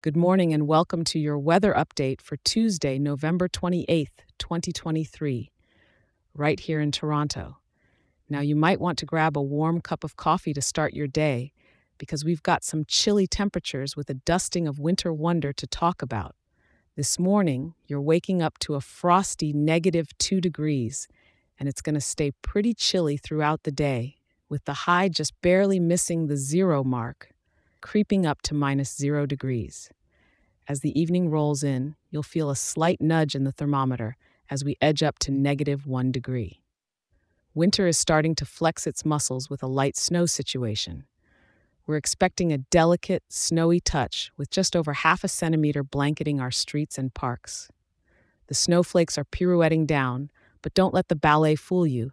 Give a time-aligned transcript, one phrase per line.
[0.00, 5.50] Good morning and welcome to your weather update for Tuesday, November 28th, 2023,
[6.34, 7.58] right here in Toronto.
[8.28, 11.50] Now, you might want to grab a warm cup of coffee to start your day
[11.98, 16.36] because we've got some chilly temperatures with a dusting of winter wonder to talk about.
[16.94, 21.08] This morning, you're waking up to a frosty negative 2 degrees,
[21.58, 24.18] and it's going to stay pretty chilly throughout the day,
[24.48, 27.32] with the high just barely missing the zero mark
[27.80, 29.90] creeping up to minus zero degrees.
[30.66, 34.16] As the evening rolls in, you'll feel a slight nudge in the thermometer
[34.50, 36.62] as we edge up to negative one degree.
[37.54, 41.04] Winter is starting to flex its muscles with a light snow situation.
[41.86, 46.98] We're expecting a delicate, snowy touch with just over half a centimeter blanketing our streets
[46.98, 47.70] and parks.
[48.48, 52.12] The snowflakes are pirouetting down, but don't let the ballet fool you.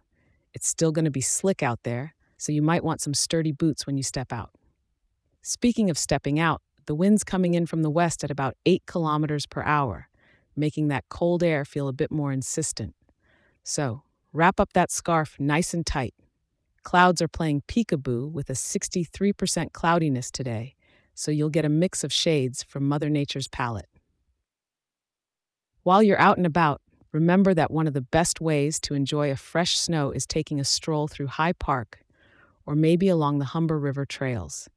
[0.54, 3.86] It's still going to be slick out there, so you might want some sturdy boots
[3.86, 4.50] when you step out.
[5.48, 9.46] Speaking of stepping out, the wind's coming in from the west at about 8 kilometers
[9.46, 10.08] per hour,
[10.56, 12.96] making that cold air feel a bit more insistent.
[13.62, 16.14] So, wrap up that scarf nice and tight.
[16.82, 20.74] Clouds are playing peekaboo with a 63% cloudiness today,
[21.14, 23.88] so you'll get a mix of shades from Mother Nature's palette.
[25.84, 26.82] While you're out and about,
[27.12, 30.64] remember that one of the best ways to enjoy a fresh snow is taking a
[30.64, 32.00] stroll through High Park
[32.66, 34.68] or maybe along the Humber River trails.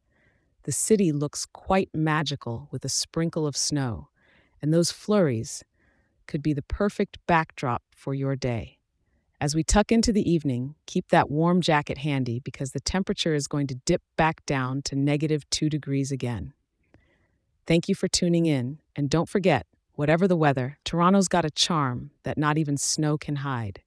[0.69, 4.09] The city looks quite magical with a sprinkle of snow,
[4.61, 5.63] and those flurries
[6.27, 8.77] could be the perfect backdrop for your day.
[9.41, 13.47] As we tuck into the evening, keep that warm jacket handy because the temperature is
[13.47, 16.53] going to dip back down to negative two degrees again.
[17.65, 22.11] Thank you for tuning in, and don't forget, whatever the weather, Toronto's got a charm
[22.21, 23.81] that not even snow can hide.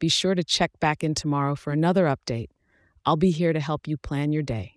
[0.00, 2.48] Be sure to check back in tomorrow for another update.
[3.04, 4.75] I'll be here to help you plan your day.